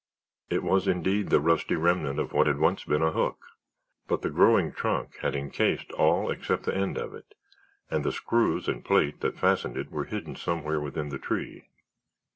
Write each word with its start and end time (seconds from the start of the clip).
It 0.49 0.63
was 0.63 0.87
indeed 0.87 1.29
the 1.29 1.39
rusty 1.39 1.75
remnant 1.75 2.17
of 2.17 2.33
what 2.33 2.47
had 2.47 2.57
once 2.57 2.83
been 2.83 3.03
a 3.03 3.11
hook 3.11 3.37
but 4.07 4.23
the 4.23 4.31
growing 4.31 4.71
trunk 4.71 5.17
had 5.21 5.35
encased 5.35 5.91
all 5.91 6.31
except 6.31 6.63
the 6.63 6.75
end 6.75 6.97
of 6.97 7.13
it 7.13 7.35
and 7.91 8.03
the 8.03 8.11
screws 8.11 8.67
and 8.67 8.83
plate 8.83 9.19
that 9.21 9.37
fastened 9.37 9.77
it 9.77 9.91
were 9.91 10.05
hidden 10.05 10.35
somewhere 10.35 10.79
within 10.81 11.09
the 11.09 11.19
tree. 11.19 11.67